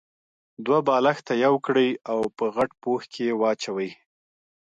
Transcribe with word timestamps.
دوه 0.65 0.79
بالښته 0.87 1.33
يو 1.45 1.53
کړئ 1.65 1.89
او 2.11 2.19
په 2.37 2.45
غټ 2.55 2.69
پوښ 2.81 3.01
کې 3.11 3.21
يې 3.27 3.33
واچوئ. 3.41 3.91